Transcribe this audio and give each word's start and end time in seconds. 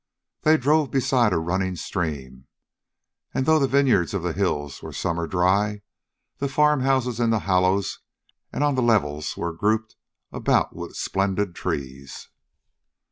They 0.41 0.57
drove 0.57 0.89
beside 0.89 1.31
a 1.31 1.37
running 1.37 1.75
stream, 1.75 2.47
and, 3.35 3.45
though 3.45 3.59
the 3.59 3.67
vineyards 3.67 4.15
on 4.15 4.23
the 4.23 4.33
hills 4.33 4.81
were 4.81 4.91
summer 4.93 5.27
dry, 5.27 5.83
the 6.39 6.49
farmhouses 6.49 7.19
in 7.19 7.29
the 7.29 7.41
hollows 7.45 7.99
and 8.51 8.63
on 8.63 8.73
the 8.73 8.81
levels 8.81 9.37
were 9.37 9.53
grouped 9.53 9.95
about 10.31 10.75
with 10.75 10.95
splendid 10.95 11.53
trees. 11.53 12.29